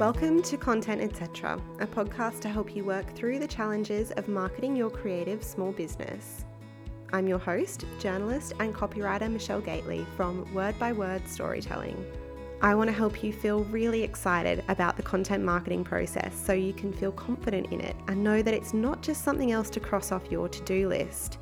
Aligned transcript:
Welcome 0.00 0.40
to 0.44 0.56
Content 0.56 1.02
Etc., 1.02 1.60
a 1.78 1.86
podcast 1.86 2.40
to 2.40 2.48
help 2.48 2.74
you 2.74 2.84
work 2.84 3.14
through 3.14 3.38
the 3.38 3.46
challenges 3.46 4.12
of 4.12 4.28
marketing 4.28 4.74
your 4.74 4.88
creative 4.88 5.44
small 5.44 5.72
business. 5.72 6.46
I'm 7.12 7.28
your 7.28 7.38
host, 7.38 7.84
journalist, 7.98 8.54
and 8.60 8.74
copywriter 8.74 9.30
Michelle 9.30 9.60
Gately 9.60 10.06
from 10.16 10.50
Word 10.54 10.78
by 10.78 10.90
Word 10.94 11.28
Storytelling. 11.28 12.02
I 12.62 12.74
want 12.74 12.88
to 12.88 12.96
help 12.96 13.22
you 13.22 13.30
feel 13.30 13.64
really 13.64 14.02
excited 14.02 14.64
about 14.68 14.96
the 14.96 15.02
content 15.02 15.44
marketing 15.44 15.84
process 15.84 16.34
so 16.34 16.54
you 16.54 16.72
can 16.72 16.94
feel 16.94 17.12
confident 17.12 17.70
in 17.70 17.82
it 17.82 17.94
and 18.08 18.24
know 18.24 18.40
that 18.40 18.54
it's 18.54 18.72
not 18.72 19.02
just 19.02 19.22
something 19.22 19.52
else 19.52 19.68
to 19.68 19.80
cross 19.80 20.12
off 20.12 20.32
your 20.32 20.48
to 20.48 20.62
do 20.62 20.88
list. 20.88 21.36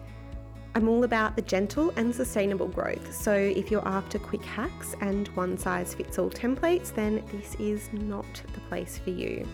I'm 0.79 0.89
all 0.89 1.03
about 1.03 1.35
the 1.35 1.43
gentle 1.43 1.93
and 1.97 2.15
sustainable 2.15 2.69
growth. 2.69 3.13
So, 3.13 3.35
if 3.35 3.69
you're 3.69 3.85
after 3.85 4.17
quick 4.17 4.45
hacks 4.45 4.95
and 5.01 5.27
one 5.31 5.59
size 5.59 5.93
fits 5.93 6.21
all 6.21 6.31
templates, 6.31 6.95
then 6.95 7.25
this 7.33 7.57
is 7.57 7.93
not 7.93 8.41
the 8.55 8.61
place 8.69 8.97
for 8.97 9.11
you. 9.11 9.45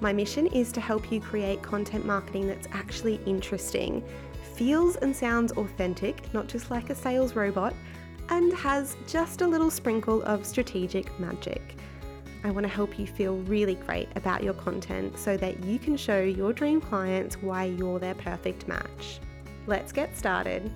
My 0.00 0.14
mission 0.14 0.46
is 0.46 0.72
to 0.72 0.80
help 0.80 1.12
you 1.12 1.20
create 1.20 1.60
content 1.60 2.06
marketing 2.06 2.46
that's 2.46 2.68
actually 2.72 3.20
interesting, 3.26 4.02
feels 4.54 4.96
and 4.96 5.14
sounds 5.14 5.52
authentic, 5.52 6.32
not 6.32 6.48
just 6.48 6.70
like 6.70 6.88
a 6.88 6.94
sales 6.94 7.36
robot, 7.36 7.74
and 8.30 8.50
has 8.54 8.96
just 9.06 9.42
a 9.42 9.46
little 9.46 9.70
sprinkle 9.70 10.22
of 10.22 10.46
strategic 10.46 11.20
magic. 11.20 11.76
I 12.44 12.50
want 12.50 12.64
to 12.64 12.72
help 12.72 12.98
you 12.98 13.06
feel 13.06 13.36
really 13.40 13.74
great 13.74 14.08
about 14.16 14.42
your 14.42 14.54
content 14.54 15.18
so 15.18 15.36
that 15.36 15.62
you 15.64 15.78
can 15.78 15.98
show 15.98 16.22
your 16.22 16.54
dream 16.54 16.80
clients 16.80 17.36
why 17.42 17.64
you're 17.64 17.98
their 17.98 18.14
perfect 18.14 18.66
match. 18.66 19.20
Let's 19.66 19.92
get 19.92 20.16
started. 20.16 20.70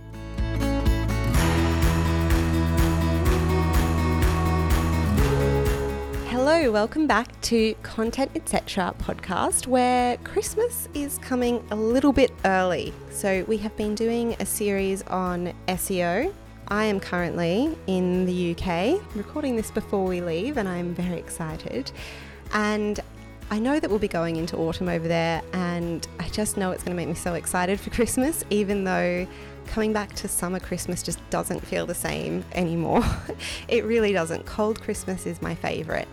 Hello, 6.29 6.71
welcome 6.71 7.07
back 7.07 7.41
to 7.43 7.75
Content 7.83 8.31
Etc. 8.35 8.95
podcast, 8.99 9.67
where 9.67 10.19
Christmas 10.19 10.89
is 10.93 11.17
coming 11.19 11.67
a 11.71 11.77
little 11.77 12.13
bit 12.13 12.31
early. 12.45 12.93
So, 13.11 13.45
we 13.49 13.57
have 13.59 13.75
been 13.77 13.95
doing 13.95 14.37
a 14.39 14.45
series 14.45 15.03
on 15.05 15.55
SEO. 15.69 16.35
I 16.69 16.85
am 16.85 17.01
currently 17.01 17.77
in 17.87 18.27
the 18.27 18.51
UK, 18.55 19.01
recording 19.17 19.57
this 19.57 19.71
before 19.71 20.05
we 20.05 20.21
leave, 20.21 20.59
and 20.59 20.69
I'm 20.69 20.95
very 20.95 21.19
excited. 21.19 21.91
And 22.53 23.01
I 23.55 23.61
know 23.61 23.79
that 23.79 23.89
we'll 23.89 24.01
be 24.01 24.09
going 24.09 24.35
into 24.35 24.57
autumn 24.57 24.89
over 24.89 25.07
there, 25.07 25.41
and 25.53 26.05
I 26.19 26.29
just 26.31 26.57
know 26.57 26.73
it's 26.73 26.83
going 26.83 26.91
to 26.91 27.01
make 27.01 27.07
me 27.07 27.15
so 27.15 27.35
excited 27.35 27.79
for 27.79 27.91
Christmas, 27.91 28.43
even 28.51 28.83
though 28.83 29.29
coming 29.69 29.93
back 29.93 30.13
to 30.15 30.27
summer 30.27 30.59
Christmas 30.59 31.05
just 31.05 31.21
doesn't 31.31 31.65
feel 31.65 31.87
the 31.87 31.95
same 31.95 32.45
anymore. 32.51 33.05
it 33.69 33.85
really 33.85 34.13
doesn't. 34.13 34.45
Cold 34.45 34.83
Christmas 34.83 35.25
is 35.25 35.41
my 35.41 35.55
favourite. 35.55 36.09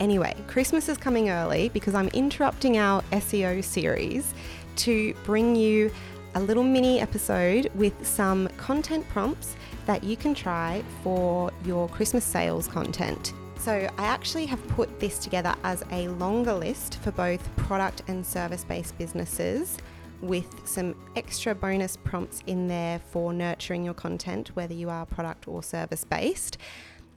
Anyway, 0.00 0.34
Christmas 0.46 0.88
is 0.88 0.96
coming 0.96 1.28
early 1.28 1.68
because 1.68 1.94
I'm 1.94 2.08
interrupting 2.14 2.78
our 2.78 3.02
SEO 3.12 3.62
series 3.62 4.32
to 4.76 5.12
bring 5.24 5.54
you 5.54 5.92
a 6.34 6.40
little 6.40 6.64
mini 6.64 6.98
episode 6.98 7.70
with 7.74 8.06
some 8.06 8.48
content 8.56 9.06
prompts 9.10 9.54
that 9.84 10.02
you 10.02 10.16
can 10.16 10.34
try 10.34 10.82
for 11.04 11.52
your 11.62 11.90
Christmas 11.90 12.24
sales 12.24 12.66
content. 12.66 13.34
So, 13.60 13.72
I 13.98 14.04
actually 14.06 14.46
have 14.46 14.66
put 14.68 15.00
this 15.00 15.18
together 15.18 15.54
as 15.64 15.84
a 15.92 16.08
longer 16.08 16.54
list 16.54 16.96
for 17.02 17.12
both 17.12 17.54
product 17.56 18.02
and 18.08 18.24
service 18.24 18.64
based 18.64 18.96
businesses 18.96 19.76
with 20.22 20.66
some 20.66 20.94
extra 21.14 21.54
bonus 21.54 21.94
prompts 21.98 22.42
in 22.46 22.68
there 22.68 23.00
for 23.10 23.34
nurturing 23.34 23.84
your 23.84 23.92
content, 23.92 24.56
whether 24.56 24.72
you 24.72 24.88
are 24.88 25.04
product 25.04 25.46
or 25.46 25.62
service 25.62 26.04
based. 26.04 26.56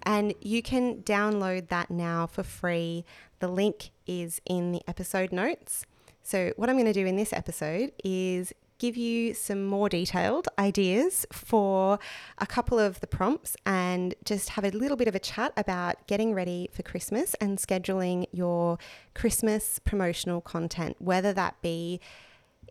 And 0.03 0.33
you 0.41 0.61
can 0.61 0.97
download 1.03 1.69
that 1.69 1.89
now 1.89 2.27
for 2.27 2.43
free. 2.43 3.05
The 3.39 3.47
link 3.47 3.91
is 4.05 4.41
in 4.45 4.73
the 4.73 4.81
episode 4.85 5.31
notes. 5.31 5.85
So, 6.23 6.51
what 6.57 6.69
I'm 6.69 6.75
going 6.75 6.87
to 6.87 6.93
do 6.93 7.05
in 7.05 7.15
this 7.15 7.31
episode 7.31 7.93
is 8.03 8.51
give 8.83 8.97
you 8.97 9.33
some 9.33 9.63
more 9.63 9.87
detailed 9.87 10.49
ideas 10.59 11.25
for 11.31 11.97
a 12.37 12.45
couple 12.45 12.77
of 12.77 12.99
the 12.99 13.07
prompts 13.07 13.55
and 13.65 14.13
just 14.25 14.49
have 14.49 14.65
a 14.65 14.71
little 14.71 14.97
bit 14.97 15.07
of 15.07 15.15
a 15.15 15.19
chat 15.19 15.53
about 15.55 16.05
getting 16.05 16.33
ready 16.33 16.69
for 16.73 16.83
Christmas 16.83 17.33
and 17.35 17.59
scheduling 17.59 18.25
your 18.33 18.77
Christmas 19.15 19.79
promotional 19.79 20.41
content, 20.41 20.97
whether 20.99 21.31
that 21.31 21.55
be 21.61 22.01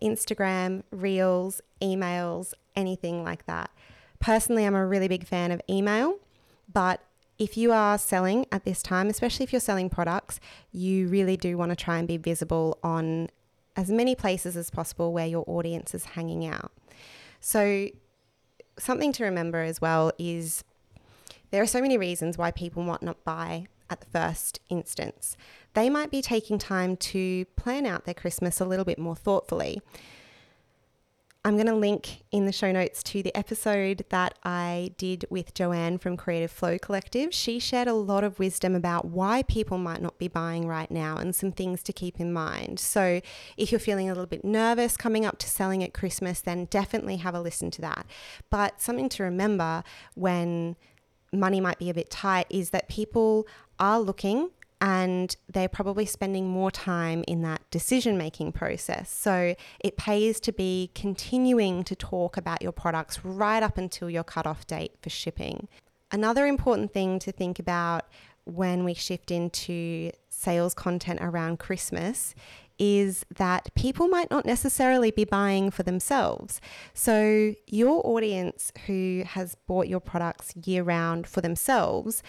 Instagram, 0.02 0.82
Reels, 0.90 1.62
emails, 1.80 2.52
anything 2.76 3.24
like 3.24 3.46
that. 3.46 3.70
Personally, 4.20 4.66
I'm 4.66 4.74
a 4.74 4.86
really 4.86 5.08
big 5.08 5.26
fan 5.26 5.50
of 5.50 5.62
email, 5.70 6.18
but 6.70 7.00
if 7.38 7.56
you 7.56 7.72
are 7.72 7.96
selling 7.96 8.44
at 8.52 8.66
this 8.66 8.82
time, 8.82 9.08
especially 9.08 9.44
if 9.44 9.52
you're 9.52 9.60
selling 9.60 9.88
products, 9.88 10.40
you 10.72 11.08
really 11.08 11.38
do 11.38 11.56
want 11.56 11.70
to 11.70 11.76
try 11.76 11.96
and 11.96 12.06
be 12.06 12.18
visible 12.18 12.78
on 12.82 13.30
as 13.76 13.90
many 13.90 14.14
places 14.14 14.56
as 14.56 14.70
possible 14.70 15.12
where 15.12 15.26
your 15.26 15.44
audience 15.46 15.94
is 15.94 16.04
hanging 16.04 16.46
out. 16.46 16.72
So, 17.40 17.88
something 18.78 19.12
to 19.12 19.24
remember 19.24 19.62
as 19.62 19.80
well 19.80 20.12
is 20.18 20.64
there 21.50 21.62
are 21.62 21.66
so 21.66 21.80
many 21.80 21.98
reasons 21.98 22.38
why 22.38 22.50
people 22.50 22.82
might 22.82 23.02
not 23.02 23.22
buy 23.24 23.66
at 23.90 24.00
the 24.00 24.06
first 24.06 24.60
instance. 24.70 25.36
They 25.74 25.90
might 25.90 26.10
be 26.10 26.22
taking 26.22 26.58
time 26.58 26.96
to 26.96 27.44
plan 27.56 27.86
out 27.86 28.04
their 28.04 28.14
Christmas 28.14 28.60
a 28.60 28.64
little 28.64 28.84
bit 28.84 28.98
more 28.98 29.16
thoughtfully. 29.16 29.82
I'm 31.44 31.56
going 31.56 31.66
to 31.66 31.74
link 31.74 32.22
in 32.30 32.46
the 32.46 32.52
show 32.52 32.70
notes 32.70 33.02
to 33.02 33.20
the 33.20 33.36
episode 33.36 34.04
that 34.10 34.38
I 34.44 34.92
did 34.96 35.24
with 35.28 35.54
Joanne 35.54 35.98
from 35.98 36.16
Creative 36.16 36.52
Flow 36.52 36.78
Collective. 36.78 37.34
She 37.34 37.58
shared 37.58 37.88
a 37.88 37.94
lot 37.94 38.22
of 38.22 38.38
wisdom 38.38 38.76
about 38.76 39.06
why 39.06 39.42
people 39.42 39.76
might 39.76 40.00
not 40.00 40.18
be 40.18 40.28
buying 40.28 40.68
right 40.68 40.88
now 40.88 41.16
and 41.16 41.34
some 41.34 41.50
things 41.50 41.82
to 41.82 41.92
keep 41.92 42.20
in 42.20 42.32
mind. 42.32 42.78
So, 42.78 43.20
if 43.56 43.72
you're 43.72 43.80
feeling 43.80 44.08
a 44.08 44.12
little 44.12 44.26
bit 44.26 44.44
nervous 44.44 44.96
coming 44.96 45.26
up 45.26 45.38
to 45.38 45.48
selling 45.48 45.82
at 45.82 45.92
Christmas, 45.92 46.40
then 46.40 46.66
definitely 46.66 47.16
have 47.16 47.34
a 47.34 47.40
listen 47.40 47.72
to 47.72 47.80
that. 47.80 48.06
But 48.48 48.80
something 48.80 49.08
to 49.08 49.24
remember 49.24 49.82
when 50.14 50.76
money 51.32 51.60
might 51.60 51.80
be 51.80 51.90
a 51.90 51.94
bit 51.94 52.08
tight 52.08 52.46
is 52.50 52.70
that 52.70 52.88
people 52.88 53.48
are 53.80 53.98
looking 53.98 54.50
and 54.82 55.36
they're 55.48 55.68
probably 55.68 56.04
spending 56.04 56.48
more 56.48 56.72
time 56.72 57.22
in 57.28 57.40
that 57.42 57.62
decision 57.70 58.18
making 58.18 58.50
process. 58.50 59.08
So 59.08 59.54
it 59.78 59.96
pays 59.96 60.40
to 60.40 60.52
be 60.52 60.90
continuing 60.92 61.84
to 61.84 61.94
talk 61.94 62.36
about 62.36 62.62
your 62.62 62.72
products 62.72 63.24
right 63.24 63.62
up 63.62 63.78
until 63.78 64.10
your 64.10 64.24
cutoff 64.24 64.66
date 64.66 64.96
for 65.00 65.08
shipping. 65.08 65.68
Another 66.10 66.46
important 66.46 66.92
thing 66.92 67.20
to 67.20 67.30
think 67.30 67.60
about 67.60 68.06
when 68.44 68.82
we 68.82 68.92
shift 68.92 69.30
into 69.30 70.10
sales 70.28 70.74
content 70.74 71.20
around 71.22 71.60
Christmas 71.60 72.34
is 72.76 73.24
that 73.36 73.72
people 73.76 74.08
might 74.08 74.32
not 74.32 74.44
necessarily 74.44 75.12
be 75.12 75.24
buying 75.24 75.70
for 75.70 75.84
themselves. 75.84 76.60
So, 76.92 77.54
your 77.68 78.04
audience 78.04 78.72
who 78.86 79.22
has 79.24 79.54
bought 79.54 79.86
your 79.86 80.00
products 80.00 80.52
year 80.64 80.82
round 80.82 81.28
for 81.28 81.40
themselves 81.40 82.24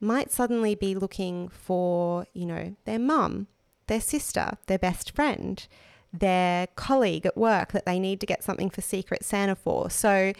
might 0.00 0.30
suddenly 0.30 0.74
be 0.74 0.94
looking 0.94 1.48
for, 1.48 2.26
you 2.32 2.46
know, 2.46 2.76
their 2.84 2.98
mum, 2.98 3.46
their 3.86 4.00
sister, 4.00 4.58
their 4.66 4.78
best 4.78 5.12
friend, 5.12 5.66
their 6.12 6.66
colleague 6.76 7.26
at 7.26 7.36
work 7.36 7.72
that 7.72 7.86
they 7.86 7.98
need 7.98 8.20
to 8.20 8.26
get 8.26 8.44
something 8.44 8.70
for 8.70 8.80
Secret 8.80 9.24
Santa 9.24 9.54
for. 9.54 9.90
So 9.90 10.32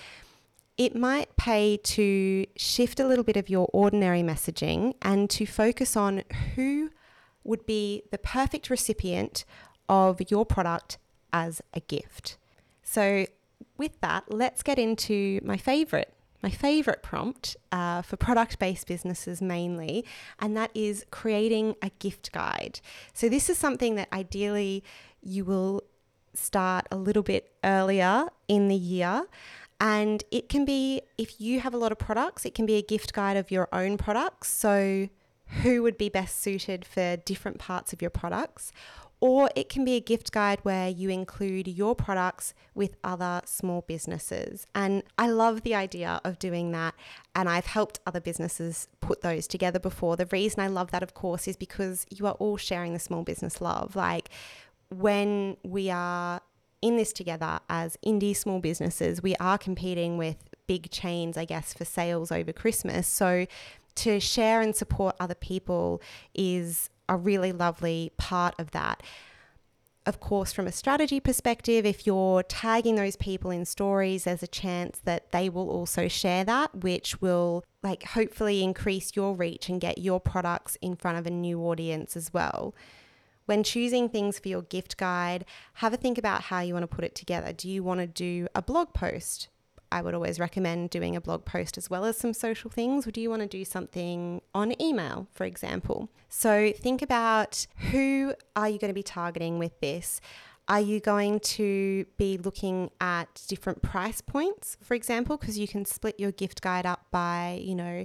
it 0.77 0.95
might 0.95 1.37
pay 1.37 1.79
to 1.79 2.47
shift 2.57 3.01
a 3.01 3.07
little 3.07 3.25
bit 3.25 3.37
of 3.37 3.49
your 3.49 3.69
ordinary 3.73 4.23
messaging 4.23 4.95
and 5.01 5.31
to 5.31 5.47
focus 5.47 5.97
on 5.97 6.23
who 6.55 6.91
would 7.45 7.65
be 7.65 8.03
the 8.11 8.19
perfect 8.19 8.69
recipient 8.69 9.45
of 9.89 10.21
your 10.29 10.45
product 10.45 10.99
as 11.33 11.63
a 11.73 11.81
gift. 11.81 12.37
So, 12.83 13.27
with 13.79 14.01
that, 14.01 14.25
let's 14.29 14.63
get 14.63 14.79
into 14.79 15.41
my 15.43 15.57
favorite 15.57 16.13
my 16.47 16.51
favorite 16.51 17.03
prompt 17.03 17.57
uh, 17.73 18.03
for 18.03 18.17
product 18.17 18.61
based 18.61 18.87
businesses 18.87 19.43
mainly, 19.43 20.05
and 20.39 20.57
that 20.57 20.71
is 20.75 21.05
creating 21.11 21.75
a 21.83 21.91
gift 21.99 22.31
guide. 22.31 22.79
So, 23.13 23.29
this 23.29 23.51
is 23.51 23.59
something 23.59 23.97
that 23.97 24.07
ideally 24.13 24.85
you 25.21 25.45
will 25.45 25.83
start 26.35 26.87
a 26.93 26.97
little 26.97 27.25
bit 27.25 27.51
earlier 27.65 28.27
in 28.47 28.69
the 28.69 28.77
year. 28.77 29.27
And 29.81 30.23
it 30.31 30.49
can 30.49 30.65
be, 30.65 31.03
if 31.19 31.41
you 31.41 31.59
have 31.61 31.75
a 31.75 31.77
lot 31.77 31.91
of 31.91 31.99
products, 31.99 32.47
it 32.47 32.55
can 32.55 32.65
be 32.65 32.77
a 32.77 32.83
gift 32.83 33.13
guide 33.13 33.37
of 33.37 33.51
your 33.51 33.69
own 33.73 33.99
products. 33.99 34.49
So, 34.49 35.09
who 35.63 35.83
would 35.83 35.99
be 35.99 36.09
best 36.09 36.41
suited 36.41 36.85
for 36.85 37.17
different 37.17 37.59
parts 37.59 37.93
of 37.93 38.01
your 38.01 38.11
products? 38.11 38.71
Or 39.21 39.49
it 39.57 39.69
can 39.69 39.85
be 39.85 39.95
a 39.95 40.01
gift 40.01 40.31
guide 40.31 40.59
where 40.63 40.89
you 40.89 41.09
include 41.09 41.69
your 41.69 41.95
products 41.95 42.53
with 42.75 42.97
other 43.03 43.41
small 43.47 43.83
businesses. 43.87 44.67
And 44.75 45.03
I 45.17 45.29
love 45.29 45.63
the 45.63 45.75
idea 45.75 46.21
of 46.23 46.39
doing 46.39 46.73
that. 46.73 46.95
And 47.35 47.49
I've 47.49 47.67
helped 47.67 48.01
other 48.07 48.21
businesses 48.21 48.89
put 49.01 49.23
those 49.23 49.47
together 49.47 49.79
before. 49.79 50.17
The 50.17 50.27
reason 50.27 50.61
I 50.61 50.67
love 50.67 50.91
that, 50.91 51.03
of 51.03 51.15
course, 51.15 51.49
is 51.49 51.57
because 51.57 52.05
you 52.11 52.27
are 52.27 52.35
all 52.35 52.59
sharing 52.59 52.93
the 52.93 52.99
small 52.99 53.23
business 53.23 53.61
love. 53.61 53.97
Like 53.97 54.29
when 54.91 55.57
we 55.65 55.91
are 55.91 56.43
in 56.83 56.97
this 56.97 57.13
together 57.13 57.59
as 57.71 57.97
indie 58.05 58.37
small 58.37 58.61
businesses, 58.61 59.23
we 59.23 59.35
are 59.37 59.57
competing 59.57 60.19
with 60.19 60.37
big 60.67 60.91
chains, 60.91 61.37
I 61.37 61.47
guess, 61.47 61.73
for 61.73 61.85
sales 61.87 62.31
over 62.31 62.53
Christmas. 62.53 63.07
So 63.09 63.47
to 63.97 64.21
share 64.21 64.61
and 64.61 64.77
support 64.77 65.17
other 65.19 65.35
people 65.35 66.03
is 66.35 66.91
a 67.09 67.17
really 67.17 67.53
lovely 67.53 68.13
part 68.17 68.55
of 68.59 68.71
that. 68.73 69.03
Of 70.07 70.21
course, 70.21 70.53
from 70.53 70.69
a 70.69 70.73
strategy 70.73 71.19
perspective, 71.19 71.85
if 71.85 72.07
you're 72.07 72.45
tagging 72.45 72.95
those 72.95 73.17
people 73.17 73.51
in 73.51 73.65
stories, 73.65 74.23
there's 74.23 74.43
a 74.43 74.47
chance 74.47 75.01
that 75.01 75.33
they 75.33 75.49
will 75.49 75.69
also 75.69 76.07
share 76.07 76.45
that, 76.45 76.73
which 76.77 77.21
will 77.21 77.65
like 77.83 78.05
hopefully 78.05 78.63
increase 78.63 79.17
your 79.17 79.35
reach 79.35 79.69
and 79.69 79.81
get 79.81 79.99
your 79.99 80.21
products 80.21 80.77
in 80.81 80.95
front 80.95 81.19
of 81.19 81.27
a 81.27 81.31
new 81.31 81.61
audience 81.61 82.17
as 82.17 82.33
well. 82.33 82.73
When 83.47 83.65
choosing 83.65 84.09
things 84.09 84.39
for 84.39 84.49
your 84.49 84.63
gift 84.63 84.97
guide, 84.97 85.45
have 85.75 85.93
a 85.93 85.97
think 85.97 86.19
about 86.19 86.43
how 86.43 86.61
you 86.61 86.75
want 86.75 86.85
to 86.89 86.95
put 86.95 87.05
it 87.05 87.17
together. 87.17 87.53
Do 87.53 87.69
you 87.69 87.83
want 87.83 87.99
to 88.01 88.07
do 88.07 88.47
a 88.55 88.63
blog 88.63 88.93
post? 88.93 89.49
I 89.93 90.03
would 90.03 90.15
always 90.15 90.41
recommend 90.41 90.91
doing 90.91 91.17
a 91.17 91.21
blog 91.21 91.45
post 91.45 91.79
as 91.79 91.89
well 91.89 92.05
as 92.05 92.17
some 92.17 92.35
social 92.35 92.71
things. 92.71 93.07
Or 93.07 93.11
do 93.11 93.21
you 93.21 93.31
want 93.31 93.43
to 93.43 93.49
do 93.49 93.65
something 93.65 94.43
on 94.55 94.81
email, 94.81 95.29
for 95.33 95.45
example? 95.45 96.09
So 96.29 96.73
think 96.77 97.03
about 97.03 97.67
who 97.91 98.35
are 98.55 98.69
you 98.69 98.79
going 98.79 98.91
to 98.91 98.95
be 98.95 99.03
targeting 99.03 99.59
with 99.59 99.79
this? 99.81 100.21
Are 100.69 100.81
you 100.81 100.99
going 100.99 101.39
to 101.41 102.07
be 102.17 102.39
looking 102.39 102.91
at 103.01 103.43
different 103.47 103.83
price 103.83 104.21
points, 104.21 104.77
for 104.83 104.95
example? 104.95 105.37
Because 105.37 105.59
you 105.59 105.69
can 105.69 105.85
split 105.85 106.19
your 106.19 106.33
gift 106.33 106.61
guide 106.61 106.87
up 106.87 107.07
by, 107.13 107.61
you 107.63 107.77
know, 107.77 108.05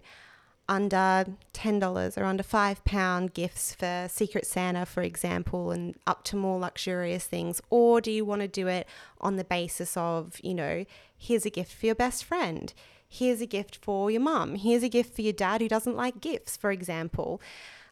under 0.69 1.25
$10 1.61 2.17
or 2.17 2.23
under 2.23 2.43
£5 2.43 3.33
gifts 3.33 3.73
for 3.75 4.07
Secret 4.09 4.47
Santa, 4.47 4.85
for 4.85 5.03
example, 5.03 5.71
and 5.71 5.95
up 6.07 6.23
to 6.25 6.35
more 6.35 6.59
luxurious 6.59 7.25
things? 7.25 7.61
Or 7.69 8.01
do 8.01 8.11
you 8.11 8.25
want 8.25 8.41
to 8.41 8.47
do 8.47 8.67
it 8.67 8.87
on 9.19 9.35
the 9.35 9.43
basis 9.43 9.95
of, 9.95 10.39
you 10.43 10.55
know, 10.55 10.85
here's 11.17 11.45
a 11.45 11.51
gift 11.51 11.73
for 11.73 11.85
your 11.85 11.95
best 11.95 12.23
friend, 12.23 12.73
here's 13.07 13.41
a 13.41 13.45
gift 13.45 13.75
for 13.75 14.09
your 14.09 14.21
mum, 14.21 14.55
here's 14.55 14.83
a 14.83 14.89
gift 14.89 15.15
for 15.15 15.21
your 15.21 15.33
dad 15.33 15.61
who 15.61 15.67
doesn't 15.67 15.95
like 15.95 16.19
gifts, 16.21 16.57
for 16.57 16.71
example? 16.71 17.39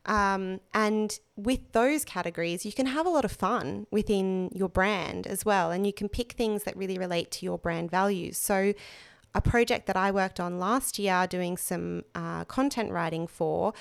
Um, 0.05 0.61
and 0.73 1.19
with 1.35 1.71
those 1.73 2.03
categories, 2.03 2.65
you 2.65 2.71
can 2.71 2.87
have 2.87 3.05
a 3.05 3.09
lot 3.09 3.25
of 3.25 3.31
fun 3.31 3.85
within 3.91 4.49
your 4.53 4.69
brand 4.69 5.27
as 5.27 5.45
well. 5.45 5.71
And 5.71 5.85
you 5.85 5.93
can 5.93 6.09
pick 6.09 6.31
things 6.31 6.63
that 6.63 6.75
really 6.75 6.97
relate 6.97 7.31
to 7.31 7.45
your 7.45 7.59
brand 7.59 7.91
values. 7.91 8.37
So, 8.37 8.73
a 9.33 9.41
project 9.41 9.85
that 9.87 9.95
I 9.95 10.11
worked 10.11 10.39
on 10.39 10.59
last 10.59 10.99
year 10.99 11.27
doing 11.27 11.57
some 11.57 12.03
uh, 12.15 12.45
content 12.45 12.91
writing 12.91 13.27
for, 13.27 13.73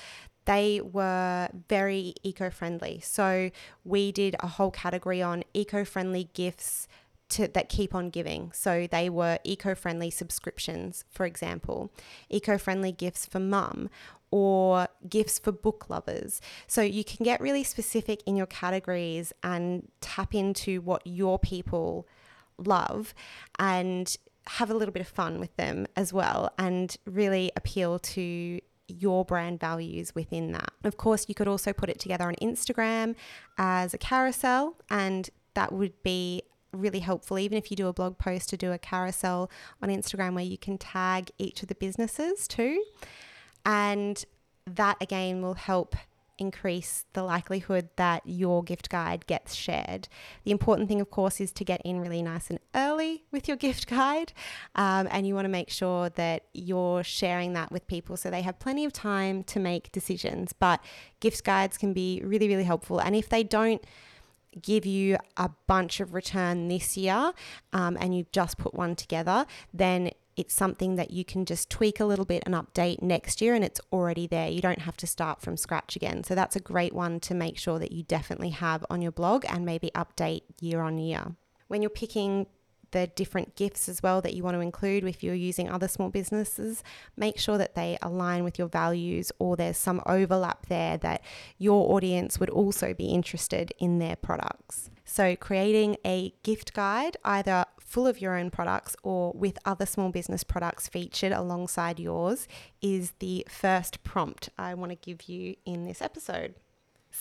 they 0.45 0.81
were 0.81 1.49
very 1.67 2.13
eco 2.23 2.49
friendly. 2.49 2.99
So 3.03 3.51
we 3.83 4.11
did 4.11 4.35
a 4.39 4.47
whole 4.47 4.71
category 4.71 5.21
on 5.21 5.43
eco 5.53 5.85
friendly 5.85 6.29
gifts. 6.33 6.87
To, 7.33 7.47
that 7.47 7.69
keep 7.69 7.93
on 7.93 8.09
giving. 8.09 8.51
So 8.55 8.87
they 8.89 9.07
were 9.07 9.37
eco 9.43 9.75
friendly 9.75 10.09
subscriptions, 10.09 11.05
for 11.11 11.27
example, 11.27 11.91
eco 12.27 12.57
friendly 12.57 12.91
gifts 12.91 13.27
for 13.27 13.39
mum, 13.39 13.87
or 14.31 14.87
gifts 15.07 15.37
for 15.37 15.51
book 15.51 15.91
lovers. 15.91 16.41
So 16.65 16.81
you 16.81 17.03
can 17.03 17.23
get 17.23 17.39
really 17.39 17.63
specific 17.63 18.23
in 18.25 18.35
your 18.35 18.47
categories 18.47 19.31
and 19.43 19.91
tap 20.01 20.33
into 20.33 20.81
what 20.81 21.05
your 21.05 21.37
people 21.37 22.07
love 22.57 23.13
and 23.59 24.17
have 24.49 24.71
a 24.71 24.73
little 24.73 24.91
bit 24.91 25.01
of 25.01 25.07
fun 25.07 25.39
with 25.39 25.55
them 25.57 25.85
as 25.95 26.11
well 26.11 26.51
and 26.57 26.97
really 27.05 27.51
appeal 27.55 27.99
to 27.99 28.59
your 28.87 29.23
brand 29.23 29.59
values 29.59 30.15
within 30.15 30.51
that. 30.51 30.71
Of 30.83 30.97
course, 30.97 31.25
you 31.27 31.35
could 31.35 31.47
also 31.47 31.71
put 31.71 31.89
it 31.89 31.99
together 31.99 32.27
on 32.27 32.35
Instagram 32.41 33.15
as 33.59 33.93
a 33.93 33.99
carousel, 33.99 34.75
and 34.89 35.29
that 35.53 35.71
would 35.71 36.01
be 36.01 36.41
really 36.71 36.99
helpful, 36.99 37.37
even 37.37 37.57
if 37.57 37.69
you 37.69 37.77
do 37.77 37.87
a 37.87 37.93
blog 37.93 38.17
post, 38.17 38.49
to 38.49 38.57
do 38.57 38.71
a 38.71 38.79
carousel 38.79 39.51
on 39.83 39.89
Instagram 39.89 40.33
where 40.33 40.43
you 40.43 40.57
can 40.57 40.79
tag 40.79 41.29
each 41.37 41.61
of 41.61 41.67
the 41.67 41.75
businesses 41.75 42.47
too. 42.47 42.83
And 43.65 44.25
that 44.65 44.97
again 44.99 45.43
will 45.43 45.55
help 45.55 45.95
increase 46.39 47.05
the 47.13 47.23
likelihood 47.23 47.89
that 47.95 48.21
your 48.25 48.63
gift 48.63 48.89
guide 48.89 49.27
gets 49.27 49.53
shared. 49.53 50.07
The 50.43 50.51
important 50.51 50.87
thing, 50.87 51.01
of 51.01 51.09
course, 51.09 51.39
is 51.39 51.51
to 51.53 51.63
get 51.63 51.81
in 51.83 51.99
really 51.99 52.21
nice 52.21 52.49
and 52.49 52.59
early 52.73 53.23
with 53.31 53.47
your 53.47 53.57
gift 53.67 53.87
guide. 53.87 54.33
Um, 54.75 55.07
and 55.11 55.27
you 55.27 55.35
want 55.35 55.45
to 55.45 55.49
make 55.49 55.69
sure 55.69 56.09
that 56.09 56.43
you're 56.53 57.03
sharing 57.03 57.53
that 57.53 57.71
with 57.71 57.87
people 57.87 58.17
so 58.17 58.29
they 58.29 58.41
have 58.41 58.59
plenty 58.59 58.85
of 58.85 58.93
time 58.93 59.43
to 59.43 59.59
make 59.59 59.91
decisions. 59.91 60.53
But 60.53 60.83
gift 61.19 61.43
guides 61.43 61.77
can 61.77 61.93
be 61.93 62.21
really, 62.23 62.47
really 62.47 62.63
helpful. 62.63 62.99
And 62.99 63.15
if 63.15 63.29
they 63.29 63.43
don't, 63.43 63.83
give 64.61 64.85
you 64.85 65.17
a 65.37 65.49
bunch 65.67 65.99
of 65.99 66.13
return 66.13 66.67
this 66.67 66.97
year 66.97 67.33
um, 67.73 67.97
and 67.99 68.17
you've 68.17 68.31
just 68.31 68.57
put 68.57 68.73
one 68.73 68.95
together, 68.95 69.45
then 69.73 70.09
it's 70.39 70.53
something 70.53 70.95
that 70.95 71.11
you 71.11 71.25
can 71.25 71.43
just 71.43 71.69
tweak 71.69 71.99
a 71.99 72.05
little 72.05 72.23
bit 72.23 72.43
and 72.45 72.55
update 72.55 73.01
next 73.01 73.41
year 73.41 73.53
and 73.53 73.63
it's 73.63 73.81
already 73.91 74.25
there. 74.25 74.47
You 74.47 74.61
don't 74.61 74.79
have 74.79 74.95
to 74.97 75.07
start 75.07 75.41
from 75.41 75.57
scratch 75.57 75.97
again. 75.97 76.23
So 76.23 76.33
that's 76.33 76.55
a 76.55 76.61
great 76.61 76.93
one 76.93 77.19
to 77.21 77.33
make 77.33 77.57
sure 77.57 77.77
that 77.77 77.91
you 77.91 78.03
definitely 78.03 78.51
have 78.51 78.85
on 78.89 79.01
your 79.01 79.11
blog 79.11 79.43
and 79.49 79.65
maybe 79.65 79.91
update 79.93 80.43
year 80.61 80.81
on 80.81 80.97
year. 80.97 81.35
When 81.67 81.81
you're 81.81 81.89
picking 81.89 82.47
the 82.91 83.07
different 83.07 83.55
gifts 83.55 83.89
as 83.89 84.01
well 84.03 84.21
that 84.21 84.33
you 84.33 84.43
want 84.43 84.55
to 84.55 84.61
include 84.61 85.03
if 85.03 85.23
you're 85.23 85.35
using 85.35 85.69
other 85.69 85.87
small 85.87 86.09
businesses. 86.09 86.83
Make 87.15 87.37
sure 87.37 87.57
that 87.57 87.75
they 87.75 87.97
align 88.01 88.43
with 88.43 88.57
your 88.57 88.67
values 88.67 89.31
or 89.39 89.55
there's 89.55 89.77
some 89.77 90.01
overlap 90.05 90.67
there 90.67 90.97
that 90.97 91.23
your 91.57 91.93
audience 91.93 92.39
would 92.39 92.49
also 92.49 92.93
be 92.93 93.07
interested 93.07 93.73
in 93.79 93.99
their 93.99 94.15
products. 94.15 94.89
So, 95.05 95.35
creating 95.35 95.97
a 96.05 96.33
gift 96.43 96.73
guide, 96.73 97.17
either 97.25 97.65
full 97.79 98.05
of 98.05 98.21
your 98.21 98.37
own 98.37 98.51
products 98.51 98.95
or 99.01 99.33
with 99.33 99.57
other 99.65 99.85
small 99.85 100.09
business 100.09 100.43
products 100.43 100.87
featured 100.87 101.31
alongside 101.31 101.99
yours, 101.99 102.47
is 102.81 103.13
the 103.17 103.45
first 103.49 104.03
prompt 104.03 104.49
I 104.57 104.75
want 104.75 104.91
to 104.91 104.95
give 104.95 105.23
you 105.23 105.55
in 105.65 105.85
this 105.85 106.01
episode. 106.01 106.53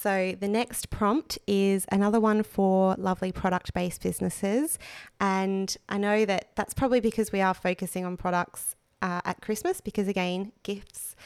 So, 0.00 0.36
the 0.38 0.48
next 0.48 0.90
prompt 0.90 1.38
is 1.46 1.84
another 1.90 2.20
one 2.20 2.42
for 2.42 2.94
lovely 2.98 3.32
product 3.32 3.74
based 3.74 4.02
businesses. 4.02 4.78
And 5.20 5.76
I 5.88 5.98
know 5.98 6.24
that 6.24 6.50
that's 6.54 6.74
probably 6.74 7.00
because 7.00 7.32
we 7.32 7.40
are 7.40 7.54
focusing 7.54 8.04
on 8.04 8.16
products 8.16 8.76
uh, 9.02 9.20
at 9.24 9.40
Christmas, 9.40 9.80
because 9.80 10.06
again, 10.06 10.52
gifts. 10.62 11.16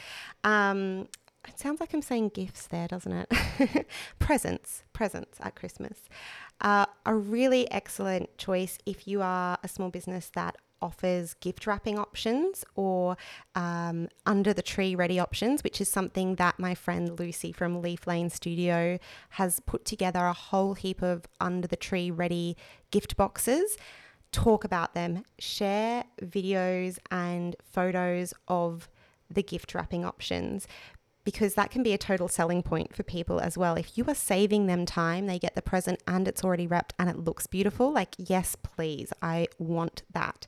Um, 0.43 1.07
it 1.47 1.59
sounds 1.59 1.81
like 1.81 1.93
I'm 1.93 2.01
saying 2.01 2.29
gifts 2.29 2.67
there, 2.67 2.87
doesn't 2.87 3.11
it? 3.11 3.87
presents, 4.19 4.83
presents 4.93 5.37
at 5.41 5.55
Christmas 5.55 5.99
uh, 6.63 6.85
a 7.05 7.13
really 7.13 7.69
excellent 7.71 8.37
choice 8.37 8.77
if 8.85 9.07
you 9.07 9.21
are 9.21 9.57
a 9.63 9.67
small 9.67 9.89
business 9.89 10.31
that 10.33 10.55
offers 10.83 11.33
gift 11.35 11.65
wrapping 11.65 11.97
options 11.97 12.65
or 12.75 13.15
um, 13.55 14.09
under 14.25 14.53
the 14.53 14.61
tree 14.61 14.93
ready 14.93 15.17
options, 15.17 15.63
which 15.63 15.79
is 15.79 15.89
something 15.89 16.35
that 16.35 16.59
my 16.59 16.75
friend 16.75 17.17
Lucy 17.17 17.53
from 17.53 17.81
Leaf 17.81 18.05
Lane 18.05 18.29
Studio 18.29 18.99
has 19.29 19.61
put 19.61 19.85
together 19.85 20.25
a 20.25 20.33
whole 20.33 20.73
heap 20.73 21.01
of 21.01 21.23
under 21.39 21.67
the 21.67 21.77
tree 21.77 22.11
ready 22.11 22.57
gift 22.91 23.15
boxes. 23.15 23.77
Talk 24.33 24.63
about 24.65 24.93
them, 24.93 25.23
share 25.39 26.03
videos 26.21 26.97
and 27.09 27.55
photos 27.63 28.33
of 28.47 28.89
the 29.29 29.43
gift 29.43 29.73
wrapping 29.73 30.05
options 30.05 30.67
because 31.23 31.53
that 31.53 31.71
can 31.71 31.83
be 31.83 31.93
a 31.93 31.97
total 31.97 32.27
selling 32.27 32.61
point 32.61 32.95
for 32.95 33.03
people 33.03 33.39
as 33.39 33.57
well. 33.57 33.75
If 33.75 33.97
you 33.97 34.05
are 34.07 34.15
saving 34.15 34.67
them 34.67 34.85
time, 34.85 35.25
they 35.25 35.39
get 35.39 35.55
the 35.55 35.61
present 35.61 36.01
and 36.07 36.27
it's 36.27 36.43
already 36.43 36.67
wrapped 36.67 36.93
and 36.99 37.09
it 37.09 37.17
looks 37.17 37.47
beautiful. 37.47 37.91
Like, 37.91 38.15
yes, 38.17 38.55
please, 38.55 39.13
I 39.21 39.47
want 39.57 40.03
that. 40.11 40.47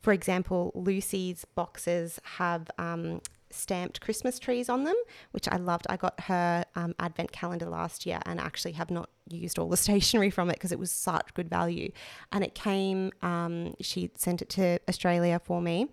For 0.00 0.12
example, 0.12 0.70
Lucy's 0.74 1.44
boxes 1.54 2.20
have 2.36 2.70
um, 2.78 3.22
stamped 3.54 4.00
Christmas 4.00 4.38
trees 4.38 4.68
on 4.68 4.84
them, 4.84 4.96
which 5.30 5.48
I 5.48 5.56
loved. 5.56 5.86
I 5.88 5.96
got 5.96 6.18
her 6.20 6.64
um, 6.74 6.94
advent 6.98 7.32
calendar 7.32 7.66
last 7.66 8.06
year 8.06 8.20
and 8.26 8.40
actually 8.40 8.72
have 8.72 8.90
not 8.90 9.08
used 9.28 9.58
all 9.58 9.68
the 9.68 9.76
stationery 9.88 10.30
from 10.30 10.50
it 10.50 10.54
because 10.54 10.72
it 10.72 10.78
was 10.78 10.90
such 10.90 11.32
good 11.34 11.48
value. 11.48 11.90
And 12.32 12.44
it 12.44 12.54
came, 12.54 13.12
um, 13.22 13.74
she 13.80 14.10
sent 14.16 14.42
it 14.42 14.48
to 14.50 14.78
Australia 14.88 15.40
for 15.44 15.60
me, 15.60 15.88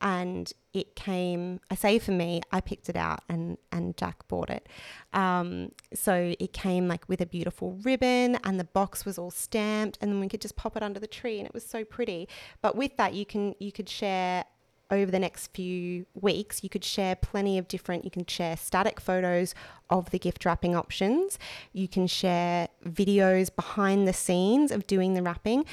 and 0.00 0.52
it 0.72 0.94
came. 0.94 1.60
I 1.70 1.74
say 1.74 1.98
for 1.98 2.12
me, 2.12 2.42
I 2.52 2.60
picked 2.60 2.88
it 2.88 2.96
out, 2.96 3.20
and 3.28 3.56
and 3.72 3.96
Jack 3.96 4.28
bought 4.28 4.50
it. 4.50 4.68
Um, 5.14 5.72
so 5.94 6.34
it 6.38 6.52
came 6.52 6.86
like 6.86 7.08
with 7.08 7.20
a 7.20 7.26
beautiful 7.26 7.78
ribbon, 7.82 8.36
and 8.44 8.60
the 8.60 8.64
box 8.64 9.06
was 9.06 9.16
all 9.18 9.30
stamped, 9.30 9.96
and 10.00 10.12
then 10.12 10.20
we 10.20 10.28
could 10.28 10.42
just 10.42 10.56
pop 10.56 10.76
it 10.76 10.82
under 10.82 11.00
the 11.00 11.06
tree, 11.06 11.38
and 11.38 11.46
it 11.46 11.54
was 11.54 11.64
so 11.64 11.82
pretty. 11.84 12.28
But 12.60 12.76
with 12.76 12.96
that, 12.98 13.14
you 13.14 13.24
can 13.24 13.54
you 13.58 13.72
could 13.72 13.88
share 13.88 14.44
over 14.90 15.10
the 15.10 15.18
next 15.18 15.48
few 15.48 16.06
weeks, 16.14 16.62
you 16.62 16.68
could 16.68 16.84
share 16.84 17.16
plenty 17.16 17.58
of 17.58 17.68
different, 17.68 18.04
you 18.04 18.10
can 18.10 18.26
share 18.26 18.56
static 18.56 19.00
photos 19.00 19.54
of 19.90 20.10
the 20.10 20.18
gift 20.18 20.44
wrapping 20.44 20.76
options. 20.76 21.38
You 21.72 21.88
can 21.88 22.06
share 22.06 22.68
videos 22.84 23.54
behind 23.54 24.06
the 24.06 24.12
scenes 24.12 24.70
of 24.70 24.86
doing 24.86 25.14
the 25.14 25.22
wrapping. 25.22 25.64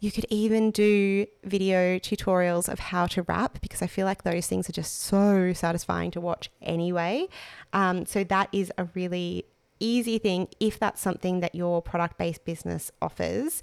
You 0.00 0.10
could 0.10 0.26
even 0.30 0.72
do 0.72 1.26
video 1.44 1.98
tutorials 1.98 2.68
of 2.68 2.78
how 2.78 3.06
to 3.08 3.22
wrap 3.22 3.60
because 3.60 3.82
I 3.82 3.86
feel 3.86 4.04
like 4.04 4.24
those 4.24 4.48
things 4.48 4.68
are 4.68 4.72
just 4.72 5.00
so 5.02 5.52
satisfying 5.52 6.10
to 6.12 6.20
watch 6.20 6.50
anyway. 6.60 7.28
Um, 7.72 8.04
so, 8.04 8.24
that 8.24 8.48
is 8.52 8.72
a 8.76 8.88
really 8.94 9.44
easy 9.78 10.18
thing 10.18 10.48
if 10.60 10.78
that's 10.78 11.00
something 11.00 11.40
that 11.40 11.54
your 11.54 11.82
product 11.82 12.18
based 12.18 12.44
business 12.44 12.90
offers 13.00 13.62